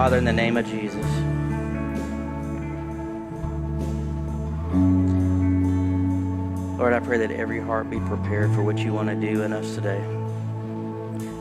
[0.00, 1.04] Father, in the name of Jesus.
[6.78, 9.52] Lord, I pray that every heart be prepared for what you want to do in
[9.52, 10.00] us today.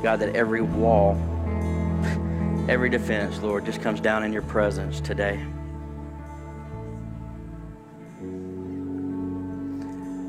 [0.04, 1.16] God, that every wall,
[2.68, 5.38] every defense, Lord, just comes down in your presence today.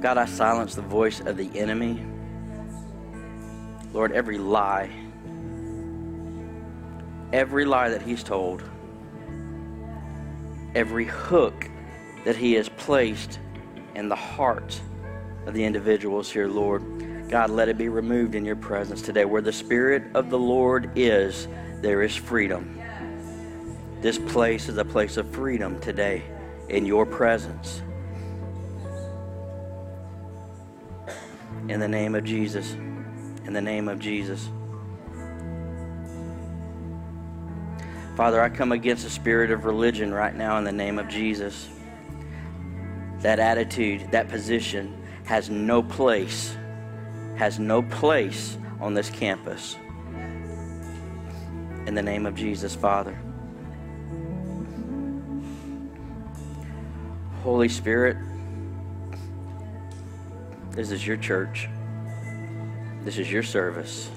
[0.01, 2.07] God, I silence the voice of the enemy.
[3.93, 5.00] Lord, every lie,
[7.33, 8.63] every lie that he's told,
[10.75, 11.69] every hook
[12.25, 13.39] that he has placed
[13.95, 14.81] in the heart
[15.47, 17.29] of the individuals here, Lord.
[17.29, 19.25] God, let it be removed in your presence today.
[19.25, 21.47] Where the Spirit of the Lord is,
[21.81, 22.81] there is freedom.
[24.01, 26.25] This place is a place of freedom today
[26.69, 27.83] in your presence.
[31.69, 32.73] In the name of Jesus.
[33.45, 34.49] In the name of Jesus.
[38.21, 41.71] Father, I come against the spirit of religion right now in the name of Jesus.
[43.21, 46.55] That attitude, that position, has no place,
[47.37, 49.75] has no place on this campus.
[51.87, 53.19] In the name of Jesus, Father.
[57.43, 58.19] Holy Spirit,
[60.73, 61.71] this is your church.
[63.03, 64.11] This is your service.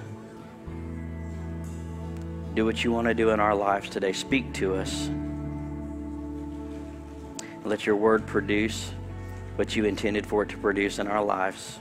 [2.54, 4.14] Do what you want to do in our lives today.
[4.14, 5.09] Speak to us.
[7.64, 8.92] Let your word produce
[9.56, 11.80] what you intended for it to produce in our lives.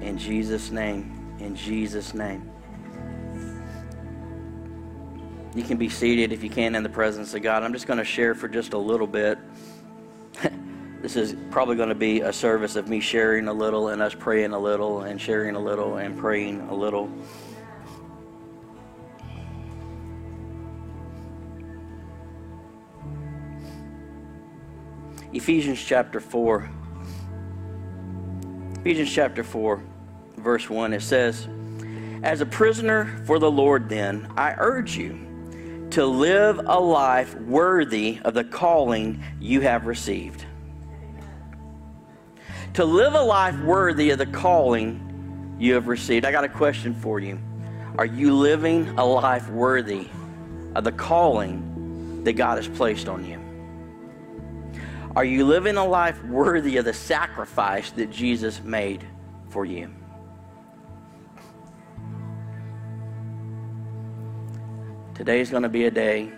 [0.00, 2.50] In Jesus' name, in Jesus' name.
[5.54, 7.62] You can be seated if you can in the presence of God.
[7.62, 9.38] I'm just going to share for just a little bit.
[11.00, 14.14] this is probably going to be a service of me sharing a little and us
[14.14, 17.08] praying a little and sharing a little and praying a little.
[25.34, 26.70] Ephesians chapter 4.
[28.76, 29.82] Ephesians chapter 4,
[30.36, 31.48] verse 1, it says,
[32.22, 38.20] As a prisoner for the Lord, then, I urge you to live a life worthy
[38.24, 40.44] of the calling you have received.
[42.74, 46.24] To live a life worthy of the calling you have received.
[46.24, 47.40] I got a question for you.
[47.98, 50.06] Are you living a life worthy
[50.76, 53.43] of the calling that God has placed on you?
[55.16, 59.06] Are you living a life worthy of the sacrifice that Jesus made
[59.48, 59.88] for you?
[65.14, 66.32] Today is going to be a day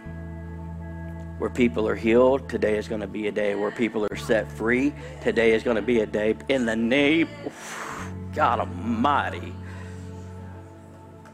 [1.38, 2.50] where people are healed.
[2.50, 4.92] Today is going to be a day where people are set free.
[5.22, 9.54] Today is going to be a day in the name, of God Almighty.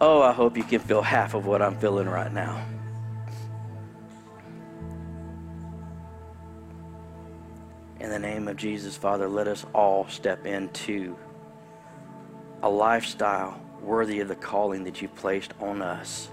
[0.01, 2.65] Oh, I hope you can feel half of what I'm feeling right now.
[8.03, 11.17] In the name of Jesus, Father, let us all step into
[12.61, 16.29] a lifestyle worthy of the calling that you've placed on us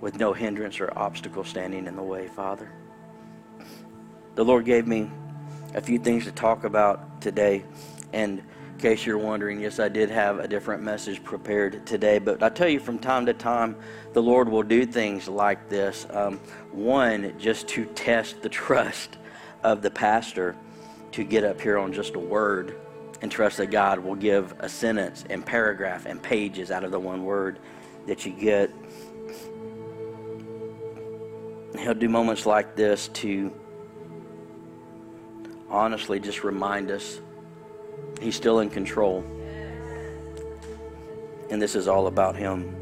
[0.00, 2.68] with no hindrance or obstacle standing in the way, Father.
[4.34, 5.08] The Lord gave me
[5.72, 7.62] a few things to talk about today.
[8.12, 12.18] And in case you're wondering, yes, I did have a different message prepared today.
[12.18, 13.76] But I tell you, from time to time,
[14.14, 16.08] the Lord will do things like this.
[16.10, 16.40] Um,
[16.72, 19.16] one, just to test the trust
[19.62, 20.56] of the pastor
[21.12, 22.76] to get up here on just a word
[23.20, 27.00] and trust that God will give a sentence and paragraph and pages out of the
[27.00, 27.58] one word
[28.06, 28.70] that you get.
[31.78, 33.52] He'll do moments like this to
[35.68, 37.20] honestly just remind us
[38.20, 39.24] he's still in control.
[41.50, 42.77] And this is all about him.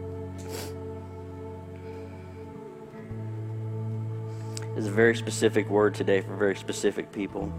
[4.77, 7.51] Is a very specific word today for very specific people.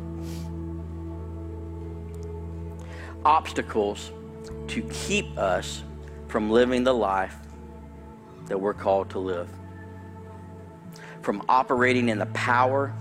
[3.26, 4.12] Obstacles
[4.68, 5.84] to keep us
[6.28, 7.36] from living the life
[8.46, 9.50] that we're called to live,
[11.22, 12.94] from operating in the power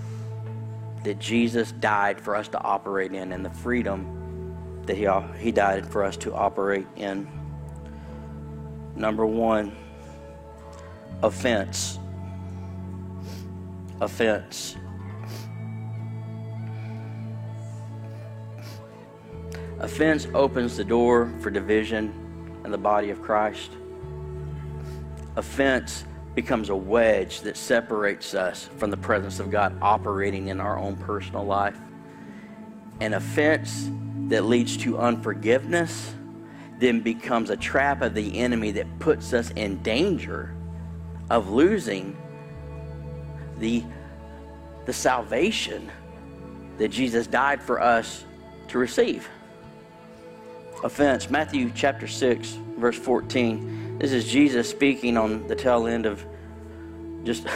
[1.05, 5.06] that Jesus died for us to operate in, and the freedom that He,
[5.38, 7.29] he died for us to operate in.
[8.96, 9.76] Number one,
[11.23, 11.99] offense
[14.00, 14.76] offense.
[19.78, 22.12] Offense opens the door for division
[22.64, 23.72] in the body of Christ.
[25.37, 26.04] Offense
[26.34, 30.96] becomes a wedge that separates us from the presence of God operating in our own
[30.96, 31.78] personal life.
[33.00, 33.90] An offense
[34.28, 36.14] that leads to unforgiveness
[36.78, 40.54] then becomes a trap of the enemy that puts us in danger
[41.31, 42.16] of losing
[43.58, 43.82] the,
[44.85, 45.91] the salvation
[46.79, 48.25] that Jesus died for us
[48.69, 49.29] to receive.
[50.85, 53.99] Offense, Matthew chapter 6, verse 14.
[53.99, 56.25] This is Jesus speaking on the tail end of
[57.25, 57.47] just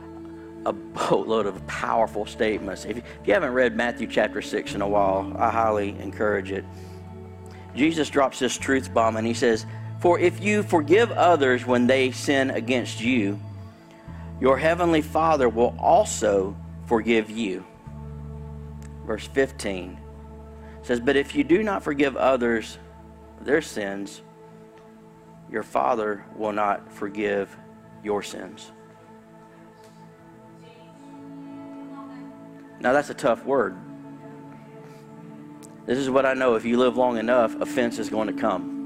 [0.66, 2.84] a boatload of powerful statements.
[2.84, 6.64] If, you haven't read Matthew chapter 6 in a while, I highly encourage it.
[7.74, 9.66] Jesus drops this truth bomb and he says,
[10.00, 13.40] For if you forgive others when they sin against you,
[14.40, 16.56] your heavenly Father will also
[16.86, 17.64] forgive you.
[19.06, 19.98] Verse 15
[20.82, 22.78] says, But if you do not forgive others
[23.42, 24.22] their sins,
[25.50, 27.54] your Father will not forgive
[28.02, 28.72] your sins.
[32.80, 33.76] Now, that's a tough word.
[35.84, 36.54] This is what I know.
[36.54, 38.78] If you live long enough, offense is going to come.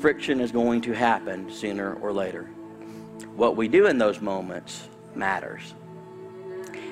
[0.00, 2.50] Friction is going to happen sooner or later.
[3.38, 5.72] What we do in those moments matters.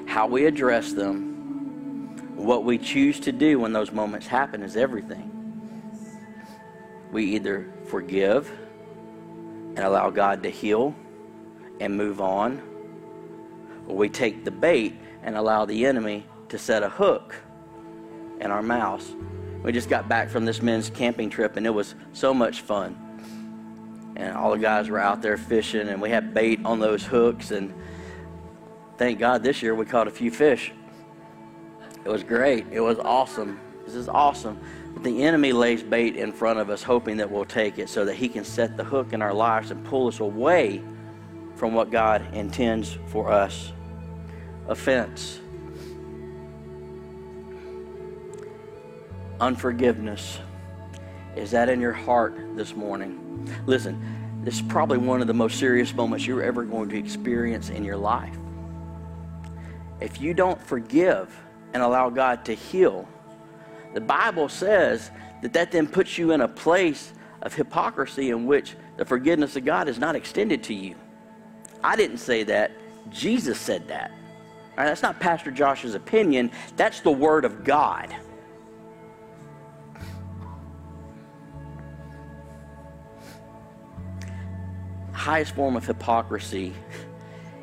[0.07, 5.33] How we address them, what we choose to do when those moments happen is everything.
[7.11, 8.49] We either forgive
[9.75, 10.95] and allow God to heal
[11.81, 12.63] and move on
[13.89, 14.95] or we take the bait
[15.25, 17.35] and allow the enemy to set a hook
[18.41, 19.17] in our mouths.
[19.65, 23.06] We just got back from this men's camping trip and it was so much fun.
[24.17, 27.51] And all the guys were out there fishing and we had bait on those hooks
[27.51, 27.73] and
[28.97, 30.73] thank God this year we caught a few fish.
[32.05, 32.67] It was great.
[32.71, 33.61] It was awesome.
[33.85, 34.59] This is awesome.
[34.95, 38.05] But the enemy lays bait in front of us hoping that we'll take it so
[38.07, 40.83] that he can set the hook in our lives and pull us away
[41.57, 43.73] from what God intends for us
[44.69, 45.41] offense,
[49.41, 50.39] unforgiveness.
[51.37, 53.26] Is that in your heart this morning?
[53.67, 57.71] Listen, this is probably one of the most serious moments you're ever going to experience
[57.71, 58.37] in your life.
[60.01, 61.35] If you don't forgive
[61.73, 63.09] and allow God to heal,
[63.95, 65.11] the Bible says
[65.43, 67.13] that that then puts you in a place
[67.43, 70.97] of hypocrisy in which the forgiveness of God is not extended to you.
[71.83, 72.73] I didn't say that.
[73.11, 74.11] Jesus said that.
[74.77, 78.15] Right, that's not Pastor Josh's opinion, that's the Word of God.
[85.17, 86.73] Highest form of hypocrisy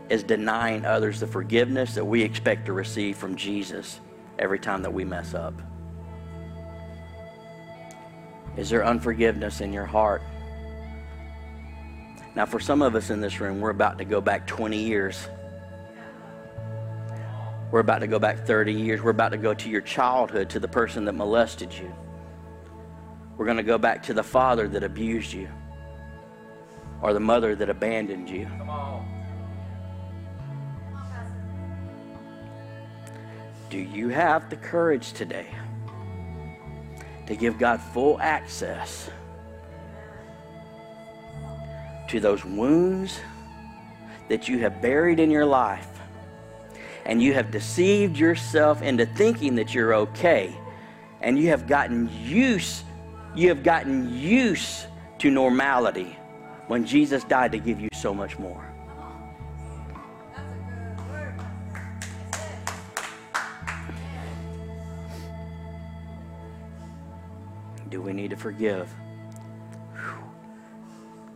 [0.09, 4.01] is denying others the forgiveness that we expect to receive from Jesus
[4.39, 5.53] every time that we mess up.
[8.57, 10.21] Is there unforgiveness in your heart?
[12.35, 15.27] Now, for some of us in this room, we're about to go back 20 years
[17.73, 19.01] we're about to go back 30 years.
[19.01, 21.91] We're about to go to your childhood, to the person that molested you.
[23.35, 25.49] We're going to go back to the father that abused you
[27.03, 28.47] or the mother that abandoned you.
[33.69, 35.47] Do you have the courage today
[37.27, 39.09] to give God full access
[42.07, 43.19] to those wounds
[44.29, 45.89] that you have buried in your life
[47.05, 50.55] and you have deceived yourself into thinking that you're okay
[51.19, 52.85] and you have gotten used
[53.35, 54.85] you have gotten used
[55.17, 56.15] to normality
[56.67, 58.73] when Jesus died to give you so much more.
[67.89, 68.91] Do we need to forgive?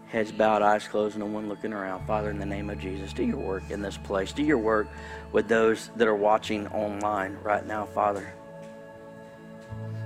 [0.07, 2.07] Heads bowed, eyes closed, no one looking around.
[2.07, 4.31] Father, in the name of Jesus, do your work in this place.
[4.31, 4.87] Do your work
[5.33, 8.33] with those that are watching online right now, Father.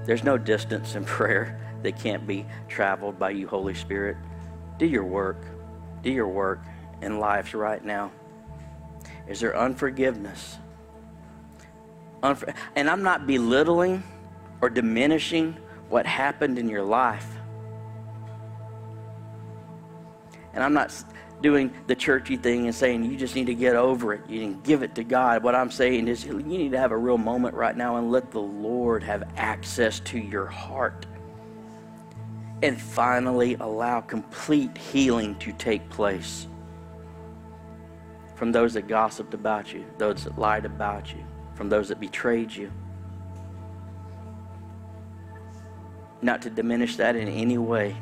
[0.05, 4.17] There's no distance in prayer that can't be traveled by you, Holy Spirit.
[4.81, 5.37] Do your work.
[6.01, 6.63] Do your work
[7.03, 8.11] in lives right now.
[9.27, 10.57] Is there unforgiveness?
[12.23, 14.01] Unfor- and I'm not belittling
[14.59, 15.55] or diminishing
[15.89, 17.27] what happened in your life.
[20.55, 20.91] And I'm not
[21.43, 24.27] doing the churchy thing and saying you just need to get over it.
[24.27, 25.43] You can give it to God.
[25.43, 28.31] What I'm saying is you need to have a real moment right now and let
[28.31, 31.05] the Lord have access to your heart.
[32.63, 36.47] And finally allow complete healing to take place
[38.35, 42.51] from those that gossiped about you, those that lied about you, from those that betrayed
[42.51, 42.71] you.
[46.23, 47.95] Not to diminish that in any way.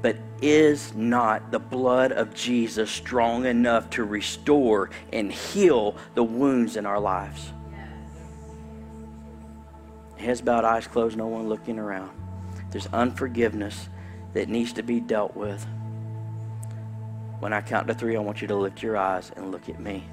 [0.00, 6.76] But is not the blood of Jesus strong enough to restore and heal the wounds
[6.76, 7.52] in our lives?
[10.16, 12.21] Heads bowed, eyes closed, no one looking around.
[12.72, 13.88] There's unforgiveness
[14.32, 15.64] that needs to be dealt with.
[17.38, 19.78] When I count to three, I want you to lift your eyes and look at
[19.78, 20.04] me.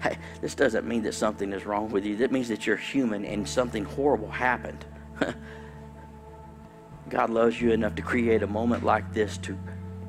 [0.00, 2.16] Hey, this doesn't mean that something is wrong with you.
[2.16, 4.84] That means that you're human and something horrible happened.
[7.10, 9.58] God loves you enough to create a moment like this to,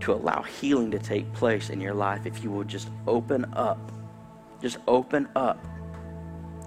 [0.02, 3.92] to allow healing to take place in your life if you will just open up.
[4.62, 5.66] Just open up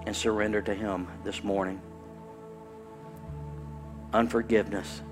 [0.07, 1.81] and surrender to Him this morning.
[4.13, 5.03] Unforgiveness.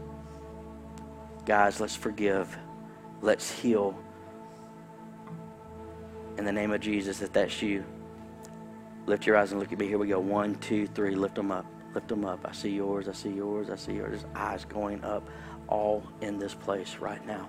[1.44, 2.56] Guys, let's forgive.
[3.20, 3.98] Let's heal.
[6.38, 7.84] In the name of Jesus, if that's you,
[9.06, 9.86] lift your eyes and look at me.
[9.86, 10.20] Here we go.
[10.20, 11.14] One, two, three.
[11.14, 11.66] Lift them up.
[11.94, 12.46] Lift them up.
[12.48, 13.08] I see yours.
[13.08, 13.70] I see yours.
[13.70, 14.24] I see yours.
[14.34, 15.28] Eyes going up.
[15.68, 17.48] All in this place right now.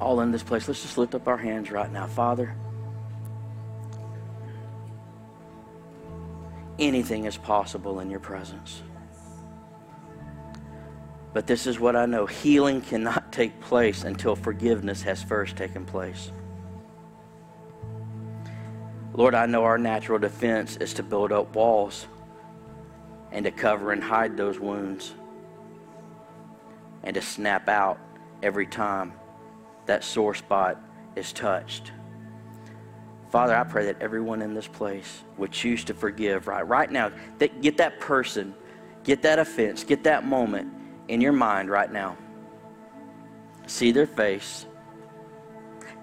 [0.00, 0.68] All in this place.
[0.68, 2.06] Let's just lift up our hands right now.
[2.06, 2.54] Father,
[6.78, 8.82] anything is possible in your presence.
[11.34, 15.84] But this is what I know healing cannot take place until forgiveness has first taken
[15.84, 16.30] place.
[19.12, 22.06] Lord, I know our natural defense is to build up walls
[23.32, 25.12] and to cover and hide those wounds
[27.02, 27.98] and to snap out
[28.42, 29.12] every time
[29.86, 30.80] that sore spot
[31.16, 31.90] is touched.
[33.30, 37.10] Father, I pray that everyone in this place would choose to forgive right right now.
[37.38, 38.54] Get that person,
[39.02, 40.72] get that offense, get that moment
[41.08, 42.16] in your mind right now.
[43.66, 44.66] See their face.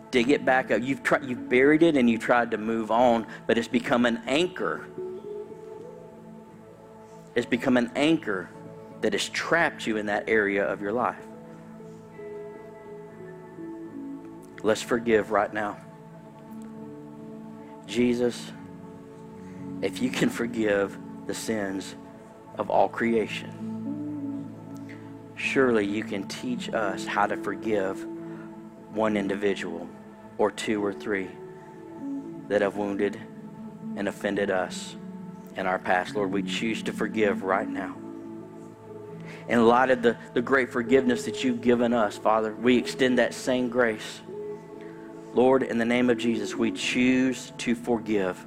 [0.10, 0.82] Dig it back up.
[0.82, 4.22] You've tried, you've buried it and you tried to move on, but it's become an
[4.28, 4.86] anchor.
[7.34, 8.50] It's become an anchor
[9.02, 11.26] that has trapped you in that area of your life.
[14.64, 15.78] Let's forgive right now.
[17.88, 18.52] Jesus,
[19.82, 21.96] if you can forgive the sins
[22.58, 23.71] of all creation,
[25.42, 28.06] surely you can teach us how to forgive
[28.94, 29.88] one individual
[30.38, 31.28] or two or three
[32.48, 33.20] that have wounded
[33.96, 34.96] and offended us
[35.58, 36.16] in our past.
[36.16, 37.96] Lord, we choose to forgive right now.
[39.48, 43.34] In light of the, the great forgiveness that you've given us, Father, we extend that
[43.34, 44.22] same grace.
[45.34, 48.46] Lord, in the name of Jesus, we choose to forgive.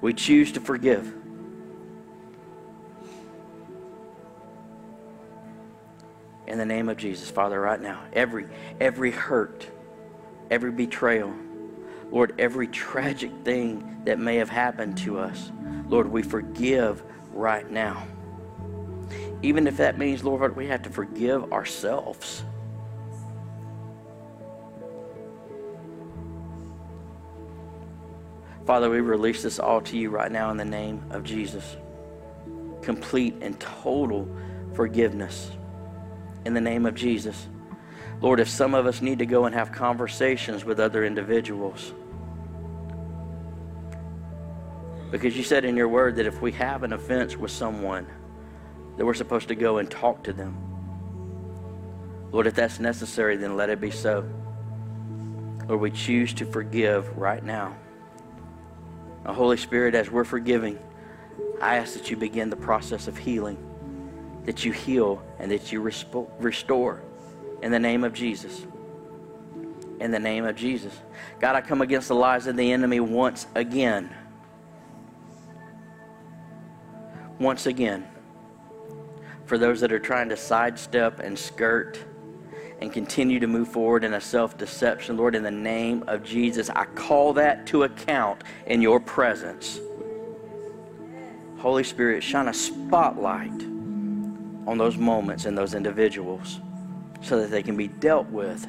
[0.00, 1.14] We choose to forgive.
[6.50, 8.02] In the name of Jesus, Father, right now.
[8.12, 8.46] Every
[8.80, 9.66] every hurt,
[10.50, 11.32] every betrayal,
[12.10, 15.52] Lord, every tragic thing that may have happened to us,
[15.88, 17.02] Lord, we forgive
[17.32, 18.04] right now.
[19.42, 22.42] Even if that means, Lord, we have to forgive ourselves.
[28.66, 31.76] Father, we release this all to you right now in the name of Jesus.
[32.82, 34.28] Complete and total
[34.74, 35.52] forgiveness
[36.44, 37.48] in the name of Jesus.
[38.20, 41.92] Lord, if some of us need to go and have conversations with other individuals,
[45.10, 48.06] because you said in your word that if we have an offense with someone,
[48.96, 50.56] that we're supposed to go and talk to them.
[52.30, 54.24] Lord, if that's necessary, then let it be so.
[55.66, 57.76] Lord, we choose to forgive right now.
[59.24, 60.78] Now, Holy Spirit, as we're forgiving,
[61.60, 63.69] I ask that you begin the process of healing
[64.44, 67.02] that you heal and that you restore
[67.62, 68.66] in the name of Jesus.
[70.00, 70.98] In the name of Jesus.
[71.40, 74.14] God, I come against the lies of the enemy once again.
[77.38, 78.06] Once again.
[79.44, 81.98] For those that are trying to sidestep and skirt
[82.80, 86.70] and continue to move forward in a self deception, Lord, in the name of Jesus,
[86.70, 89.80] I call that to account in your presence.
[91.58, 93.69] Holy Spirit, shine a spotlight
[94.66, 96.60] on those moments and those individuals
[97.22, 98.66] so that they can be dealt with.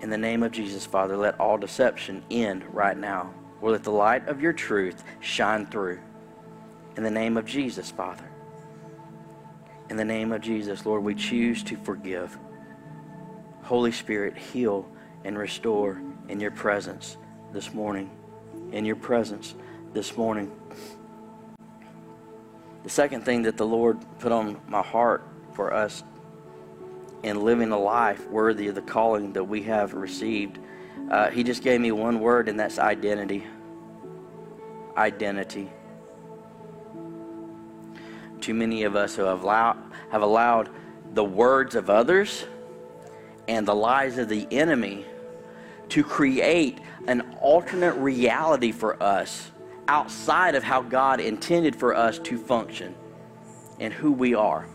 [0.00, 3.32] In the name of Jesus, Father, let all deception end right now.
[3.60, 5.98] Or let the light of your truth shine through.
[6.96, 8.28] In the name of Jesus, Father.
[9.88, 12.36] In the name of Jesus, Lord, we choose to forgive.
[13.62, 14.86] Holy Spirit, heal
[15.24, 17.16] and restore in your presence
[17.52, 18.10] this morning.
[18.72, 19.54] In your presence
[19.94, 20.52] this morning.
[22.84, 26.04] The second thing that the Lord put on my heart for us
[27.22, 30.58] in living a life worthy of the calling that we have received,
[31.10, 33.46] uh, He just gave me one word, and that's identity.
[34.98, 35.70] Identity.
[38.42, 39.78] Too many of us who have allowed,
[40.10, 40.68] have allowed
[41.14, 42.44] the words of others
[43.48, 45.06] and the lies of the enemy
[45.88, 49.50] to create an alternate reality for us
[49.88, 52.94] outside of how God intended for us to function
[53.80, 54.66] and who we are.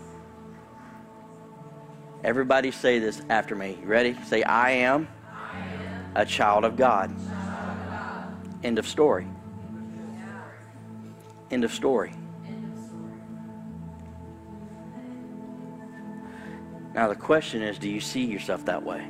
[2.23, 3.77] Everybody say this after me.
[3.81, 4.17] You ready?
[4.25, 7.09] Say, I am, I am a child of God.
[7.09, 8.65] child of God.
[8.65, 9.25] End of story.
[11.49, 12.11] End of story.
[12.45, 13.11] End of story.
[16.93, 19.07] Now, the question is do you see yourself that way?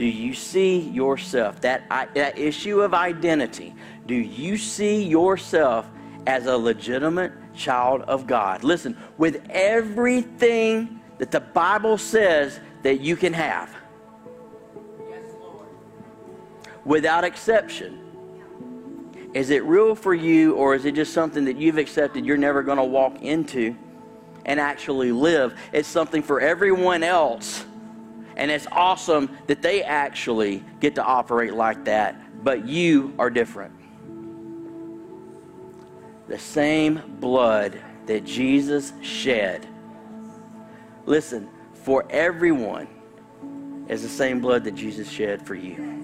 [0.00, 3.74] Do you see yourself, that, that issue of identity,
[4.06, 5.90] do you see yourself
[6.26, 8.64] as a legitimate child of God?
[8.64, 13.76] Listen, with everything that the Bible says that you can have,
[16.86, 17.98] without exception.
[19.34, 22.62] Is it real for you, or is it just something that you've accepted you're never
[22.62, 23.76] going to walk into
[24.46, 25.60] and actually live?
[25.74, 27.66] It's something for everyone else.
[28.36, 33.74] And it's awesome that they actually get to operate like that, but you are different.
[36.28, 39.66] The same blood that Jesus shed,
[41.06, 42.88] listen, for everyone
[43.88, 46.00] is the same blood that Jesus shed for you.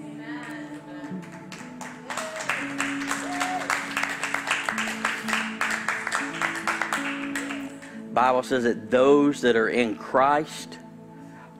[8.17, 10.79] Bible says that those that are in Christ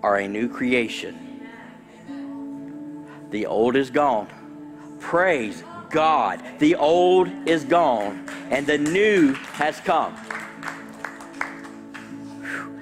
[0.07, 1.41] are a new creation.
[3.29, 4.29] The old is gone.
[5.01, 6.41] Praise God.
[6.59, 10.15] The old is gone and the new has come.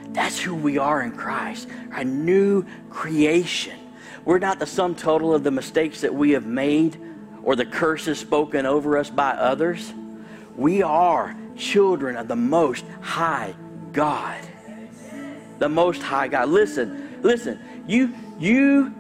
[0.10, 3.80] That's who we are in Christ, a new creation.
[4.24, 7.02] We're not the sum total of the mistakes that we have made
[7.42, 9.92] or the curses spoken over us by others.
[10.56, 13.56] We are children of the Most High
[13.94, 14.42] God.
[15.58, 16.50] The Most High God.
[16.50, 17.60] Listen, listen.
[17.88, 18.94] You, you,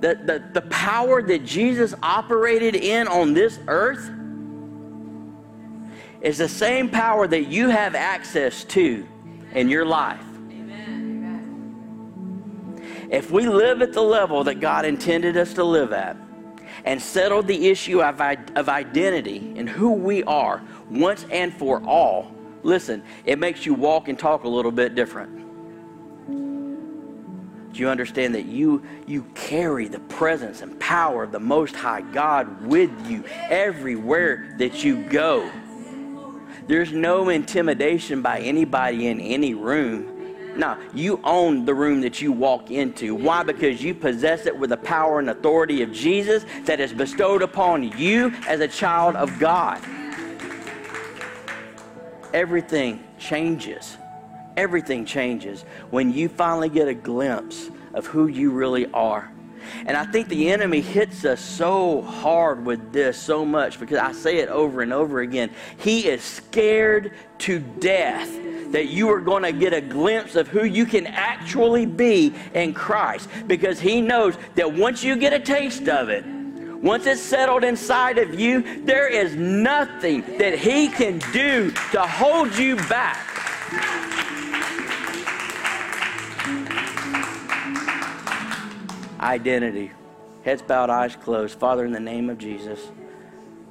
[0.00, 4.10] the, the, the power that Jesus operated in on this earth
[6.22, 9.06] is the same power that you have access to
[9.52, 10.24] in your life.
[13.10, 16.16] If we live at the level that God intended us to live at
[16.84, 18.20] and settle the issue of,
[18.54, 22.32] of identity and who we are once and for all,
[22.62, 25.49] listen, it makes you walk and talk a little bit different.
[27.72, 32.00] Do you understand that you you carry the presence and power of the most high
[32.00, 35.50] God with you everywhere that you go?
[36.66, 40.56] There's no intimidation by anybody in any room.
[40.56, 43.14] No, you own the room that you walk into.
[43.14, 43.42] Why?
[43.42, 47.84] Because you possess it with the power and authority of Jesus that is bestowed upon
[47.96, 49.80] you as a child of God.
[52.32, 53.96] Everything changes.
[54.60, 59.32] Everything changes when you finally get a glimpse of who you really are.
[59.86, 64.12] And I think the enemy hits us so hard with this so much because I
[64.12, 65.50] say it over and over again.
[65.78, 68.28] He is scared to death
[68.72, 72.74] that you are going to get a glimpse of who you can actually be in
[72.74, 76.26] Christ because he knows that once you get a taste of it,
[76.82, 82.54] once it's settled inside of you, there is nothing that he can do to hold
[82.58, 83.26] you back.
[89.20, 89.92] Identity.
[90.44, 91.58] Heads bowed, eyes closed.
[91.58, 92.80] Father, in the name of Jesus,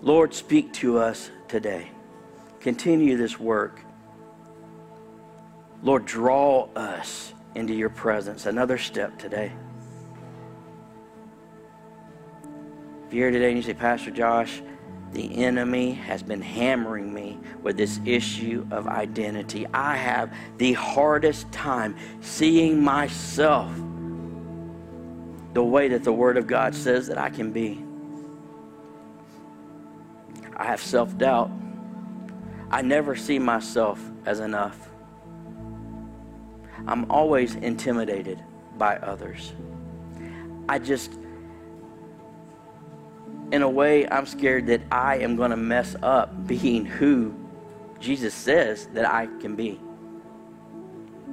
[0.01, 1.89] Lord, speak to us today.
[2.59, 3.81] Continue this work.
[5.81, 8.45] Lord, draw us into your presence.
[8.45, 9.51] Another step today.
[13.07, 14.61] If you're here today and you say, Pastor Josh,
[15.13, 19.65] the enemy has been hammering me with this issue of identity.
[19.73, 23.71] I have the hardest time seeing myself
[25.53, 27.83] the way that the Word of God says that I can be.
[30.55, 31.51] I have self doubt.
[32.69, 34.89] I never see myself as enough.
[36.87, 38.43] I'm always intimidated
[38.77, 39.53] by others.
[40.67, 41.13] I just,
[43.51, 47.33] in a way, I'm scared that I am going to mess up being who
[47.99, 49.79] Jesus says that I can be.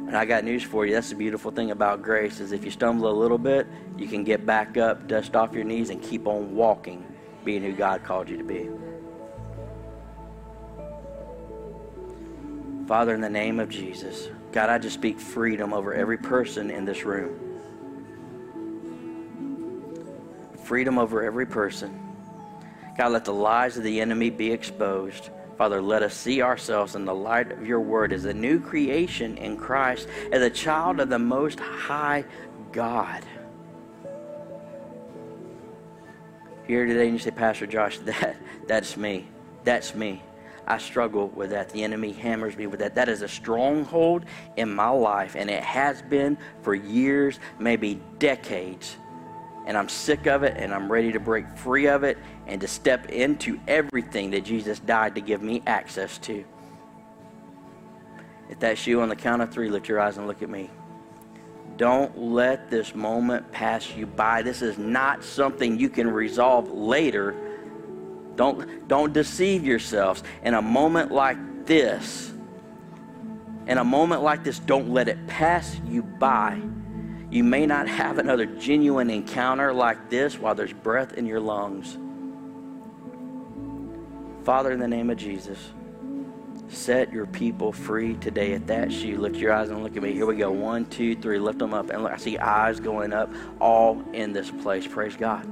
[0.06, 0.92] And I got news for you.
[0.92, 3.66] That's the beautiful thing about grace is if you stumble a little bit,
[3.98, 7.04] you can get back up, dust off your knees, and keep on walking,
[7.44, 8.68] being who God called you to be.
[12.86, 16.84] Father, in the name of Jesus, God, I just speak freedom over every person in
[16.84, 17.40] this room.
[20.62, 22.00] Freedom over every person.
[22.96, 25.30] God, let the lies of the enemy be exposed.
[25.56, 29.38] Father, let us see ourselves in the light of your word as a new creation
[29.38, 32.24] in Christ, as a child of the Most High
[32.72, 33.24] God.
[36.66, 39.28] Here today, and you say, Pastor Josh, that, that's me.
[39.64, 40.22] That's me.
[40.66, 41.70] I struggle with that.
[41.70, 42.96] The enemy hammers me with that.
[42.96, 44.24] That is a stronghold
[44.56, 48.96] in my life, and it has been for years, maybe decades.
[49.66, 52.68] And I'm sick of it, and I'm ready to break free of it and to
[52.68, 56.44] step into everything that Jesus died to give me access to.
[58.48, 60.70] If that's you on the count of three, lift your eyes and look at me.
[61.76, 64.42] Don't let this moment pass you by.
[64.42, 67.34] This is not something you can resolve later.
[68.36, 70.22] Don't, don't deceive yourselves.
[70.42, 72.32] In a moment like this,
[73.66, 76.60] in a moment like this, don't let it pass you by.
[77.30, 81.98] You may not have another genuine encounter like this while there's breath in your lungs.
[84.44, 85.58] Father, in the name of Jesus,
[86.68, 89.18] set your people free today at that shoe.
[89.18, 90.12] Lift your eyes and look at me.
[90.12, 90.52] Here we go.
[90.52, 91.40] One, two, three.
[91.40, 91.90] Lift them up.
[91.90, 93.28] And look, I see eyes going up
[93.60, 94.86] all in this place.
[94.86, 95.48] Praise God.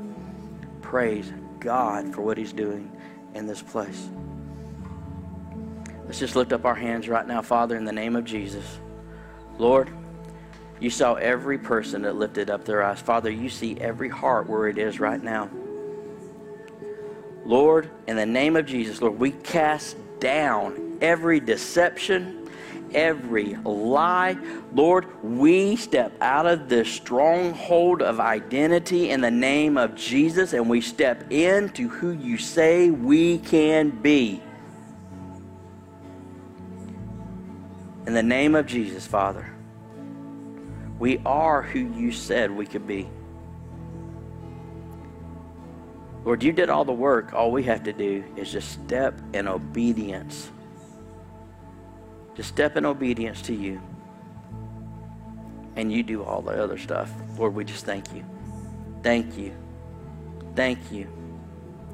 [0.80, 2.90] Praise God for what He's doing
[3.34, 4.08] in this place.
[6.04, 8.78] Let's just lift up our hands right now, Father, in the name of Jesus.
[9.58, 9.90] Lord,
[10.80, 13.00] you saw every person that lifted up their eyes.
[13.00, 15.50] Father, you see every heart where it is right now.
[17.44, 22.48] Lord, in the name of Jesus, Lord, we cast down every deception,
[22.92, 24.36] every lie.
[24.72, 30.68] Lord, we step out of this stronghold of identity in the name of Jesus and
[30.70, 34.42] we step into who you say we can be.
[38.06, 39.50] In the name of Jesus, Father,
[40.98, 43.08] we are who you said we could be.
[46.24, 47.34] Lord, you did all the work.
[47.34, 50.50] All we have to do is just step in obedience.
[52.34, 53.80] Just step in obedience to you.
[55.76, 57.12] And you do all the other stuff.
[57.38, 58.24] Lord, we just thank you.
[59.02, 59.54] Thank you.
[60.54, 61.08] Thank you.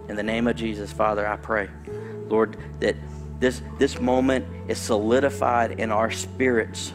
[0.08, 1.68] In the name of Jesus, Father, I pray,
[2.28, 2.94] Lord, that
[3.40, 6.92] this, this moment is solidified in our spirits.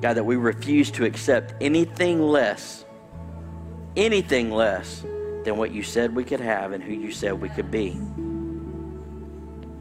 [0.00, 2.84] God, that we refuse to accept anything less,
[3.96, 5.04] anything less
[5.44, 7.90] than what you said we could have and who you said we could be.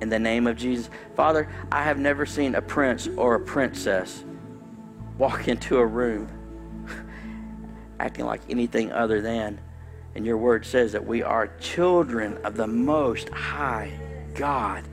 [0.01, 0.89] In the name of Jesus.
[1.15, 4.23] Father, I have never seen a prince or a princess
[5.17, 6.29] walk into a room
[7.99, 9.59] acting like anything other than.
[10.15, 13.97] And your word says that we are children of the Most High
[14.33, 14.83] God.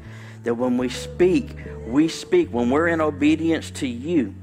[0.45, 2.51] That when we speak, we speak.
[2.51, 4.35] When we're in obedience to you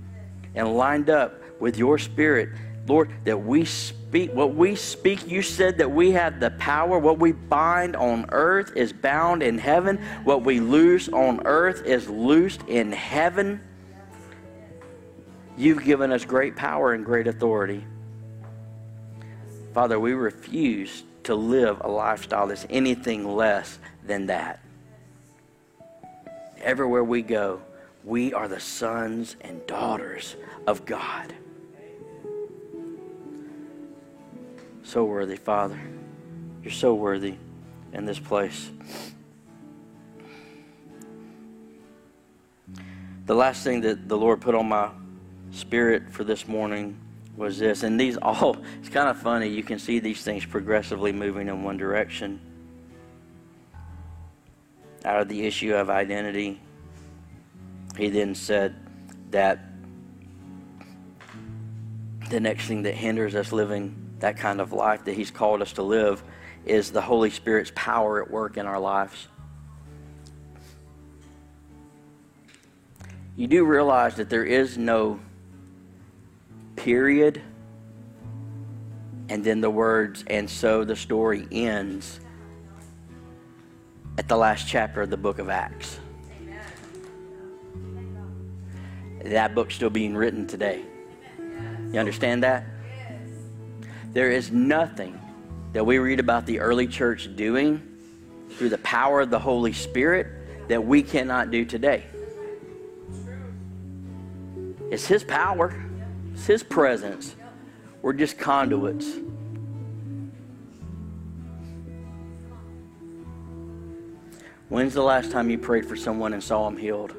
[0.55, 2.49] and lined up with your spirit,
[2.87, 4.31] Lord, that we speak.
[4.33, 6.99] What we speak, you said that we have the power.
[6.99, 9.97] What we bind on earth is bound in heaven.
[10.23, 13.61] What we loose on earth is loosed in heaven.
[15.57, 17.85] You've given us great power and great authority.
[19.73, 24.59] Father, we refuse to live a lifestyle that's anything less than that.
[26.61, 27.61] Everywhere we go,
[28.03, 30.35] we are the sons and daughters
[30.67, 31.33] of God.
[34.83, 35.79] So worthy, Father.
[36.61, 37.35] You're so worthy
[37.93, 38.69] in this place.
[43.25, 44.89] The last thing that the Lord put on my
[45.51, 46.97] spirit for this morning
[47.37, 47.83] was this.
[47.83, 49.47] And these all, it's kind of funny.
[49.47, 52.41] You can see these things progressively moving in one direction.
[55.05, 56.61] Out of the issue of identity,
[57.97, 58.75] he then said
[59.31, 59.59] that
[62.29, 65.73] the next thing that hinders us living that kind of life that He's called us
[65.73, 66.23] to live
[66.65, 69.27] is the Holy Spirit's power at work in our lives.
[73.35, 75.19] You do realize that there is no
[76.77, 77.41] period
[79.27, 82.21] and then the words, and so the story ends
[84.17, 85.99] at the last chapter of the book of Acts.
[89.23, 90.83] That book's still being written today.
[91.91, 92.65] You understand that?
[94.11, 95.19] There is nothing
[95.71, 97.81] that we read about the early church doing
[98.51, 100.27] through the power of the Holy Spirit
[100.67, 102.03] that we cannot do today.
[104.91, 105.73] It's His power,
[106.33, 107.35] it's His presence.
[108.01, 109.07] We're just conduits.
[114.69, 117.15] When's the last time you prayed for someone and saw them healed?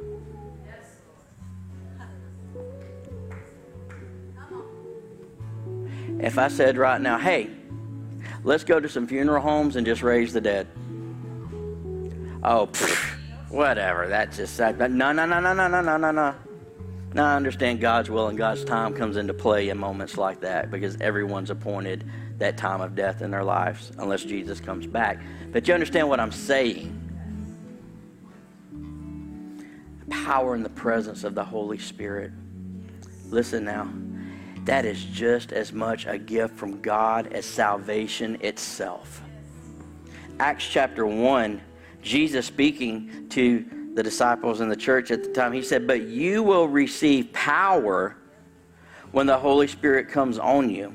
[6.25, 7.51] If I said right now, hey,
[8.43, 10.67] let's go to some funeral homes and just raise the dead.
[12.43, 13.19] Oh, pfft,
[13.51, 14.09] whatever.
[14.09, 16.35] That's just no, no, no, no, no, no, no, no, no.
[17.13, 20.71] Now I understand God's will and God's time comes into play in moments like that
[20.71, 22.05] because everyone's appointed
[22.39, 25.21] that time of death in their lives unless Jesus comes back.
[25.53, 27.05] But you understand what I'm saying?
[30.25, 32.33] power and the presence of the Holy Spirit.
[33.29, 33.89] Listen now.
[34.65, 39.21] That is just as much a gift from God as salvation itself.
[40.41, 41.61] Acts chapter 1,
[42.03, 46.43] Jesus speaking to the disciples in the church at the time, he said, But you
[46.43, 48.17] will receive power
[49.13, 50.93] when the Holy Spirit comes on you.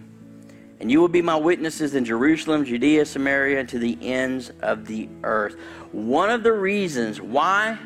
[0.80, 4.86] And you will be my witnesses in Jerusalem, Judea, Samaria, and to the ends of
[4.88, 5.58] the earth.
[5.92, 7.78] One of the reasons why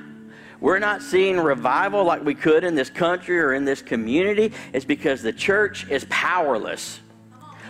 [0.64, 4.86] we're not seeing revival like we could in this country or in this community is
[4.86, 7.02] because the church is powerless.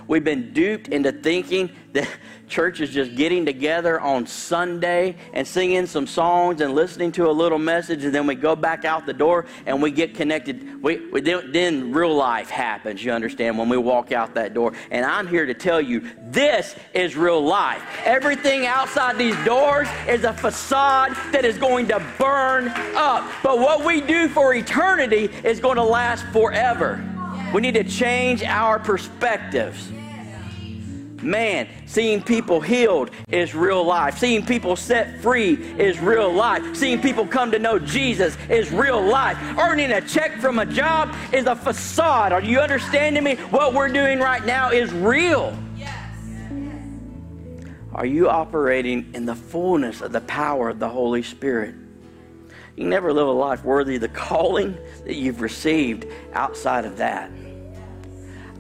[0.08, 2.10] We've been duped into thinking that
[2.48, 7.32] church is just getting together on Sunday and singing some songs and listening to a
[7.32, 10.82] little message, and then we go back out the door and we get connected.
[10.82, 14.74] We, we then, then real life happens, you understand, when we walk out that door.
[14.92, 17.82] And I'm here to tell you this is real life.
[18.04, 23.30] Everything outside these doors is a facade that is going to burn up.
[23.44, 27.13] But what we do for eternity is going to last forever.
[27.54, 29.92] We need to change our perspectives.
[31.22, 34.18] Man, seeing people healed is real life.
[34.18, 36.76] Seeing people set free is real life.
[36.76, 39.38] Seeing people come to know Jesus is real life.
[39.58, 42.34] Earning a check from a job is a facade.
[42.34, 43.36] Are you understanding me?
[43.36, 45.58] What we're doing right now is real.
[47.94, 51.76] Are you operating in the fullness of the power of the Holy Spirit?
[52.76, 57.30] You never live a life worthy of the calling that you've received outside of that.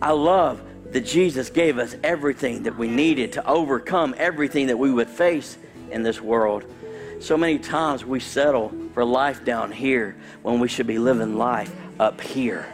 [0.03, 0.61] I love
[0.91, 5.57] that Jesus gave us everything that we needed to overcome everything that we would face
[5.91, 6.65] in this world.
[7.21, 11.73] So many times we settle for life down here when we should be living life
[12.01, 12.65] up here,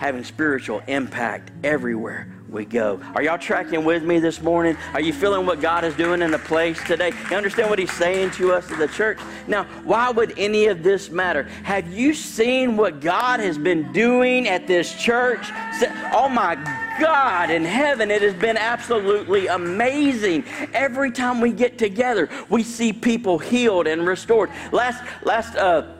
[0.00, 2.98] having spiritual impact everywhere we go.
[3.14, 4.74] Are y'all tracking with me this morning?
[4.94, 7.12] Are you feeling what God is doing in the place today?
[7.30, 9.18] You understand what He's saying to us as the church?
[9.46, 11.42] Now, why would any of this matter?
[11.64, 15.46] Have you seen what God has been doing at this church?
[16.14, 16.54] Oh my
[16.98, 20.44] God in heaven, it has been absolutely amazing.
[20.72, 24.48] Every time we get together, we see people healed and restored.
[24.72, 25.92] Last, last, uh,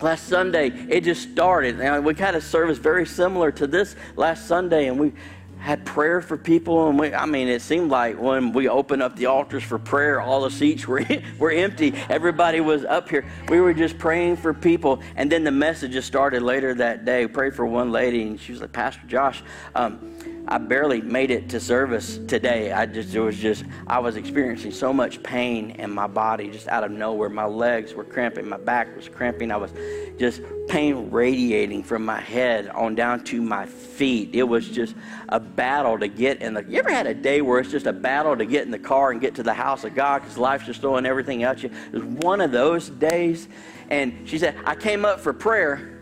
[0.00, 1.80] last Sunday, it just started.
[1.80, 5.12] And we had a service very similar to this last Sunday, and we
[5.58, 9.16] had prayer for people and we, i mean it seemed like when we opened up
[9.16, 11.04] the altars for prayer all the seats were,
[11.38, 11.92] were empty.
[12.08, 13.24] Everybody was up here.
[13.48, 17.26] We were just praying for people and then the messages started later that day.
[17.26, 19.42] We prayed for one lady and she was like pastor josh
[19.74, 22.72] um, I barely made it to service today.
[22.72, 26.68] I just it was just I was experiencing so much pain in my body just
[26.68, 27.28] out of nowhere.
[27.28, 29.52] My legs were cramping, my back was cramping.
[29.52, 29.72] I was
[30.18, 34.30] just pain radiating from my head on down to my feet.
[34.32, 34.94] It was just
[35.28, 37.92] a battle to get in the You ever had a day where it's just a
[37.92, 40.64] battle to get in the car and get to the house of God cuz life's
[40.64, 41.70] just throwing everything at you?
[41.92, 43.48] It was one of those days
[43.90, 46.00] and she said, "I came up for prayer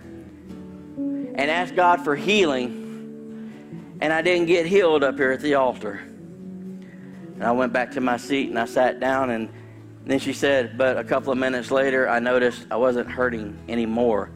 [0.96, 2.85] and asked God for healing."
[4.00, 6.00] And I didn't get healed up here at the altar.
[7.34, 9.48] And I went back to my seat and I sat down, and
[10.04, 14.30] then she said, But a couple of minutes later, I noticed I wasn't hurting anymore.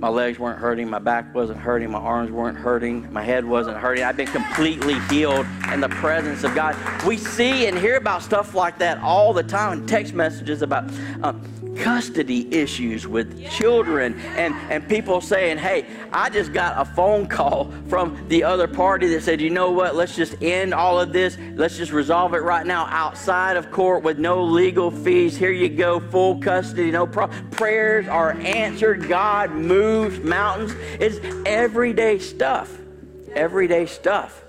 [0.00, 3.76] My legs weren't hurting, my back wasn't hurting, my arms weren't hurting, my head wasn't
[3.76, 4.02] hurting.
[4.02, 6.74] I've been completely healed in the presence of God.
[7.04, 10.90] We see and hear about stuff like that all the time, text messages about.
[11.22, 11.42] Um,
[11.76, 17.72] custody issues with children and, and people saying, hey, I just got a phone call
[17.88, 21.38] from the other party that said, you know what, let's just end all of this.
[21.54, 25.36] Let's just resolve it right now outside of court with no legal fees.
[25.36, 27.48] Here you go, full custody, no problem.
[27.50, 29.08] Prayers are answered.
[29.08, 29.89] God moves
[30.22, 30.74] mountains.
[30.98, 32.76] It's everyday stuff.
[33.34, 34.44] Everyday stuff.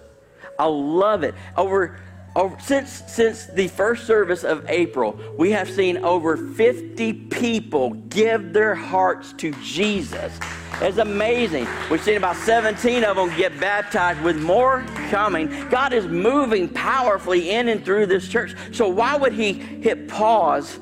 [0.58, 1.36] I love it.
[1.58, 2.00] Over
[2.34, 8.54] over, since, since the first service of April, we have seen over 50 people give
[8.54, 10.40] their hearts to Jesus.
[10.76, 11.68] It's amazing.
[11.90, 15.70] We've seen about 17 of them get baptized, with more coming.
[15.70, 18.56] God is moving powerfully in and through this church.
[18.72, 20.80] So, why would He hit pause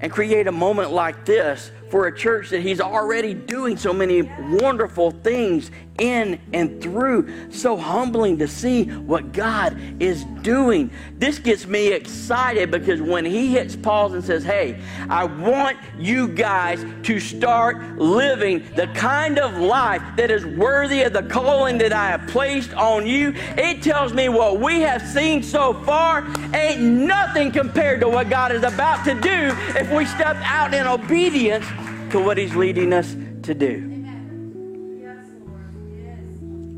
[0.00, 4.22] and create a moment like this for a church that He's already doing so many
[4.22, 7.50] wonderful things in and through.
[7.50, 10.90] So humbling to see what God is doing.
[11.18, 16.28] This gets me excited because when He hits pause and says, Hey, I want you
[16.28, 21.92] guys to start living the kind of life that is worthy of the calling that
[21.92, 26.80] I have placed on you, it tells me what we have seen so far ain't
[26.80, 31.66] nothing compared to what God is about to do if we step out in obedience
[32.10, 33.93] to what He's leading us to do.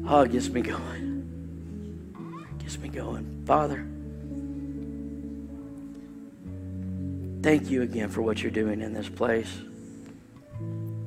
[0.09, 2.45] Oh, it gets me going.
[2.51, 3.43] It gets me going.
[3.45, 3.85] Father,
[7.43, 9.51] thank you again for what you're doing in this place.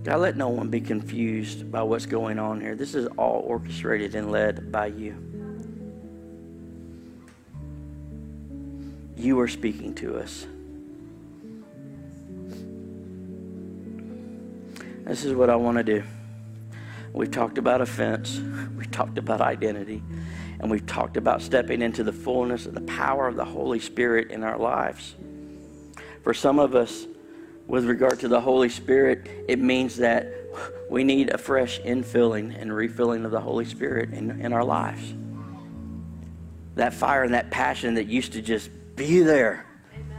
[0.04, 2.76] God, let no one be confused by what's going on here.
[2.76, 5.16] This is all orchestrated and led by you.
[9.16, 10.46] You are speaking to us.
[15.06, 16.04] This is what I want to do.
[17.14, 18.40] We've talked about offense,
[18.78, 20.04] we've talked about identity,
[20.60, 24.32] and we've talked about stepping into the fullness of the power of the Holy Spirit
[24.32, 25.16] in our lives.
[26.24, 27.08] For some of us,
[27.68, 30.34] with regard to the Holy Spirit, it means that
[30.90, 35.14] we need a fresh infilling and refilling of the Holy Spirit in, in our lives.
[36.76, 39.66] That fire and that passion that used to just be there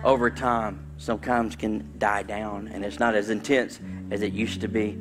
[0.05, 4.69] over time sometimes can die down and it's not as intense as it used to
[4.69, 5.01] be.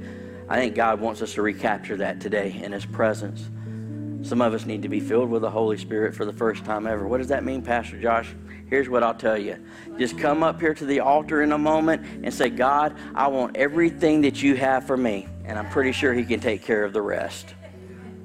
[0.50, 3.50] I think God wants us to recapture that today in His presence.
[4.28, 6.88] Some of us need to be filled with the Holy Spirit for the first time
[6.88, 7.08] ever.
[7.08, 8.36] What does that mean, Pastor Josh?
[8.68, 9.64] Here's what I'll tell you.
[9.98, 13.58] Just come up here to the altar in a moment and say, God, I want
[13.58, 15.28] everything that you have for me.
[15.46, 17.54] And I'm pretty sure He can take care of the rest.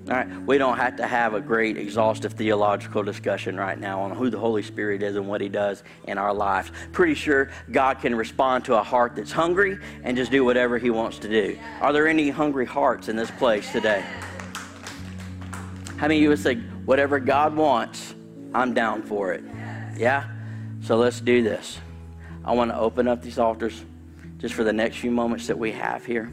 [0.07, 4.11] All right, we don't have to have a great exhaustive theological discussion right now on
[4.11, 6.71] who the Holy Spirit is and what He does in our lives.
[6.93, 10.91] Pretty sure God can respond to a heart that's hungry and just do whatever He
[10.91, 11.59] wants to do.
[11.81, 14.05] Are there any hungry hearts in this place today?
[15.97, 18.15] How many of you would say, whatever God wants,
[18.53, 19.43] I'm down for it?
[19.97, 20.29] Yeah?
[20.83, 21.79] So let's do this.
[22.45, 23.83] I want to open up these altars
[24.37, 26.31] just for the next few moments that we have here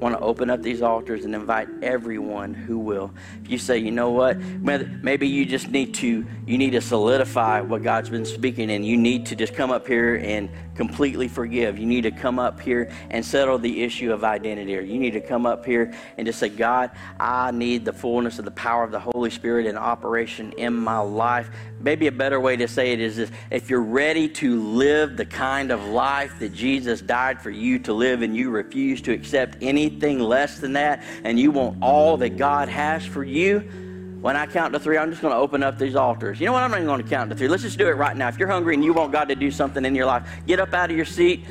[0.00, 3.12] want to open up these altars and invite everyone who will.
[3.44, 7.60] If you say, you know what, maybe you just need to you need to solidify
[7.60, 11.78] what God's been speaking, and you need to just come up here and completely forgive.
[11.78, 15.10] You need to come up here and settle the issue of identity, or you need
[15.10, 16.90] to come up here and just say, God,
[17.20, 20.96] I need the fullness of the power of the Holy Spirit in operation in my
[20.96, 21.50] life.
[21.80, 25.26] Maybe a better way to say it is this if you're ready to live the
[25.26, 29.58] kind of life that Jesus died for you to live, and you refuse to accept
[29.60, 33.89] anything less than that, and you want all that God has for you
[34.20, 36.40] when I count to three, I'm just going to open up these altars.
[36.40, 36.62] You know what?
[36.62, 37.48] I'm not even going to count to three.
[37.48, 38.28] Let's just do it right now.
[38.28, 40.74] If you're hungry and you want God to do something in your life, get up
[40.74, 41.44] out of your seat,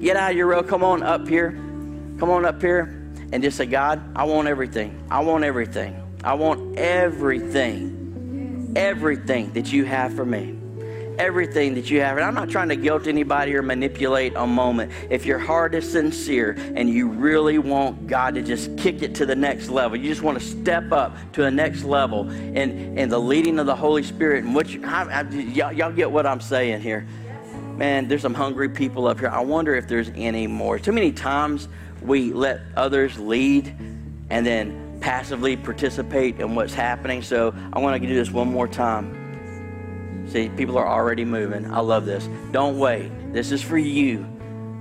[0.00, 1.50] get out of your row, come on up here.
[2.18, 5.06] Come on up here and just say, God, I want everything.
[5.10, 6.02] I want everything.
[6.24, 8.72] I want everything.
[8.74, 10.55] Everything that you have for me
[11.18, 12.16] everything that you have.
[12.16, 14.92] And I'm not trying to guilt anybody or manipulate a moment.
[15.10, 19.26] If your heart is sincere and you really want God to just kick it to
[19.26, 23.10] the next level, you just want to step up to the next level and, and
[23.10, 24.44] the leading of the Holy Spirit.
[24.44, 27.06] And what you, I, I, y'all, y'all get what I'm saying here.
[27.76, 29.28] Man, there's some hungry people up here.
[29.28, 30.78] I wonder if there's any more.
[30.78, 31.68] Too many times
[32.02, 33.74] we let others lead
[34.30, 37.22] and then passively participate in what's happening.
[37.22, 39.25] So I want to do this one more time.
[40.28, 41.72] See, people are already moving.
[41.72, 42.28] I love this.
[42.52, 43.10] Don't wait.
[43.32, 44.26] This is for you.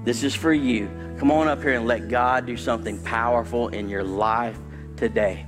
[0.04, 0.90] This is for you.
[1.18, 4.58] Come on up here and let God do something powerful in your life
[4.98, 5.46] today.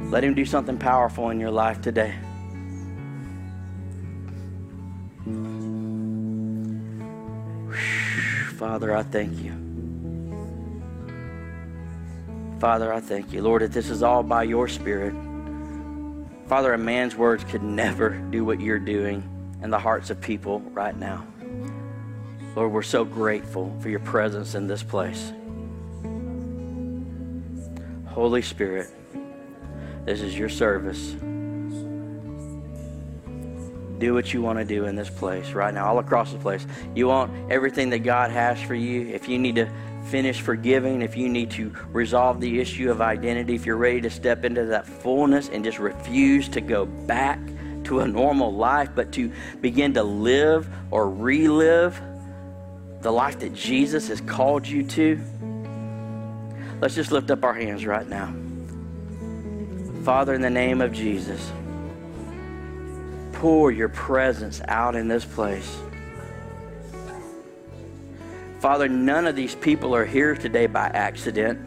[0.00, 2.14] Let Him do something powerful in your life today.
[8.58, 9.52] Father, I thank you.
[12.60, 13.42] Father, I thank you.
[13.42, 15.14] Lord, that this is all by your Spirit.
[16.52, 19.26] Father, a man's words could never do what you're doing
[19.62, 21.26] in the hearts of people right now.
[22.54, 25.32] Lord, we're so grateful for your presence in this place.
[28.04, 28.90] Holy Spirit,
[30.04, 31.12] this is your service.
[33.98, 36.66] Do what you want to do in this place right now, all across the place.
[36.94, 39.06] You want everything that God has for you.
[39.06, 39.72] If you need to
[40.12, 44.10] finish forgiving, if you need to resolve the issue of identity, if you're ready to
[44.10, 47.40] step into that fullness and just refuse to go back
[47.84, 51.98] to a normal life, but to begin to live or relive
[53.00, 55.18] the life that Jesus has called you to,
[56.82, 58.34] let's just lift up our hands right now.
[60.04, 61.50] Father, in the name of Jesus,
[63.32, 65.74] pour your presence out in this place.
[68.62, 71.58] Father, none of these people are here today by accident.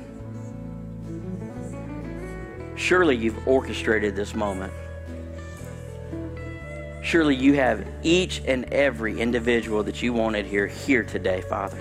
[2.77, 4.71] Surely you've orchestrated this moment.
[7.03, 11.77] Surely you have each and every individual that you wanted here here today, Father.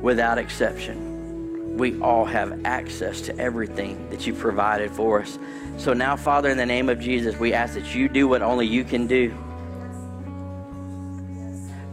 [0.00, 5.36] Without exception, we all have access to everything that you provided for us.
[5.78, 8.68] So now, Father, in the name of Jesus, we ask that you do what only
[8.68, 9.36] you can do.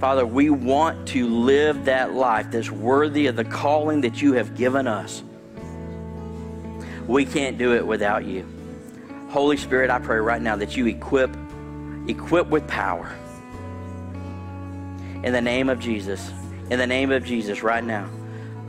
[0.01, 4.57] Father, we want to live that life that's worthy of the calling that you have
[4.57, 5.21] given us.
[7.05, 8.43] We can't do it without you.
[9.29, 11.29] Holy Spirit, I pray right now that you equip,
[12.07, 13.15] equip with power.
[15.23, 16.31] In the name of Jesus.
[16.71, 18.09] In the name of Jesus, right now.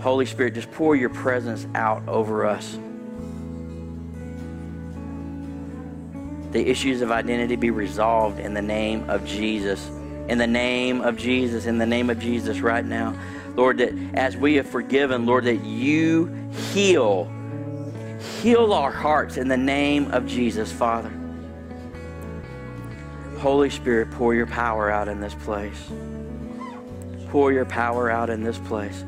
[0.01, 2.79] Holy Spirit, just pour your presence out over us.
[6.51, 9.91] The issues of identity be resolved in the name of Jesus.
[10.29, 11.67] In the name of Jesus.
[11.67, 13.15] In the name of Jesus, right now.
[13.55, 16.27] Lord, that as we have forgiven, Lord, that you
[16.73, 17.31] heal,
[18.41, 21.13] heal our hearts in the name of Jesus, Father.
[23.39, 25.91] Holy Spirit, pour your power out in this place.
[27.29, 29.05] Pour your power out in this place.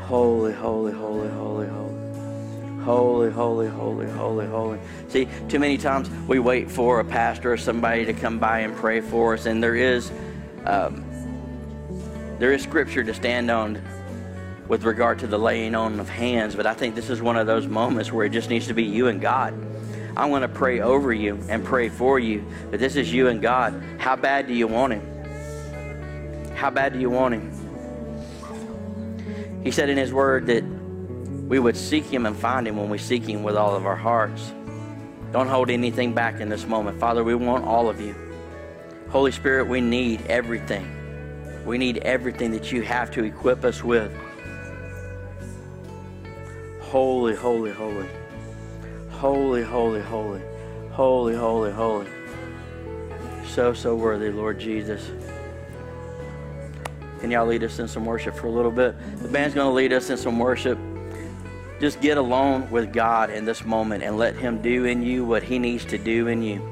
[0.00, 2.84] Holy, holy, holy, holy, holy.
[2.84, 4.78] Holy, holy, holy, holy, holy.
[5.08, 8.74] See, too many times we wait for a pastor or somebody to come by and
[8.76, 10.10] pray for us, and there is.
[10.64, 11.04] Um,
[12.38, 13.82] there is scripture to stand on
[14.68, 17.46] with regard to the laying on of hands, but I think this is one of
[17.46, 19.52] those moments where it just needs to be you and God.
[20.16, 23.42] I want to pray over you and pray for you, but this is you and
[23.42, 23.82] God.
[23.98, 26.54] How bad do you want Him?
[26.54, 27.50] How bad do you want Him?
[29.64, 32.98] He said in His Word that we would seek Him and find Him when we
[32.98, 34.52] seek Him with all of our hearts.
[35.32, 36.98] Don't hold anything back in this moment.
[37.00, 38.14] Father, we want all of you.
[39.10, 40.86] Holy Spirit, we need everything.
[41.66, 44.16] We need everything that you have to equip us with.
[46.80, 48.06] Holy, holy, holy.
[49.10, 50.40] Holy, holy, holy.
[50.92, 52.06] Holy, holy, holy.
[53.48, 55.10] So, so worthy, Lord Jesus.
[57.20, 58.94] Can y'all lead us in some worship for a little bit?
[59.22, 60.78] The band's going to lead us in some worship.
[61.80, 65.42] Just get alone with God in this moment and let Him do in you what
[65.42, 66.69] He needs to do in you.